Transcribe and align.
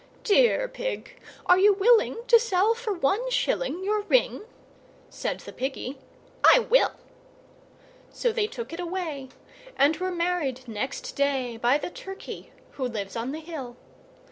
"Dear 0.23 0.67
Pig, 0.67 1.19
are 1.45 1.59
you 1.59 1.73
willing 1.73 2.17
to 2.25 2.39
sell 2.39 2.73
for 2.73 2.91
one 2.91 3.29
shilling 3.29 3.83
Your 3.83 4.01
ring?" 4.01 4.41
Said 5.11 5.41
the 5.41 5.53
Piggy, 5.53 5.99
"I 6.43 6.57
will." 6.57 6.93
So 8.11 8.31
they 8.31 8.47
took 8.47 8.73
it 8.73 8.79
away, 8.79 9.29
and 9.77 9.95
were 9.97 10.09
married 10.09 10.67
next 10.67 11.11
day 11.15 11.55
By 11.55 11.77
the 11.77 11.91
Turkey 11.91 12.51
who 12.71 12.85
lives 12.87 13.15
on 13.15 13.31
the 13.31 13.41
hill. 13.41 13.77